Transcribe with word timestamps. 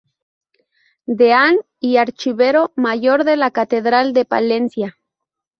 Deán 1.05 1.59
y 1.79 1.97
archivero 1.97 2.71
mayor 2.75 3.23
de 3.23 3.37
la 3.37 3.51
Catedral 3.51 4.13
de 4.13 4.25
Palencia. 4.25 4.97